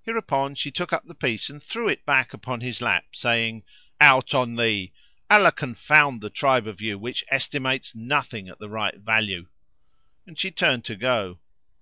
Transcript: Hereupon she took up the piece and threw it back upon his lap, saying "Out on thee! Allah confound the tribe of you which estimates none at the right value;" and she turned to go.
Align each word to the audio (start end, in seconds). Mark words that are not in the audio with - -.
Hereupon 0.00 0.54
she 0.54 0.70
took 0.70 0.94
up 0.94 1.04
the 1.04 1.14
piece 1.14 1.50
and 1.50 1.62
threw 1.62 1.90
it 1.90 2.06
back 2.06 2.32
upon 2.32 2.62
his 2.62 2.80
lap, 2.80 3.14
saying 3.14 3.64
"Out 4.00 4.32
on 4.32 4.56
thee! 4.56 4.94
Allah 5.28 5.52
confound 5.52 6.22
the 6.22 6.30
tribe 6.30 6.66
of 6.66 6.80
you 6.80 6.98
which 6.98 7.22
estimates 7.28 7.94
none 7.94 8.48
at 8.48 8.58
the 8.58 8.70
right 8.70 8.96
value;" 8.98 9.46
and 10.26 10.38
she 10.38 10.50
turned 10.50 10.86
to 10.86 10.96
go. 10.96 11.38